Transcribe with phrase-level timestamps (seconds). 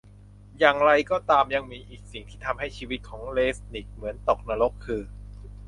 [0.59, 5.01] อย่างไรก็ตามยังมีอีกสิ่งที่ทำให้ชีวิตของเรซนิคเหมือนตกนรกคือ